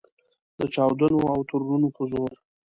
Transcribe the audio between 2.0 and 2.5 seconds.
زور.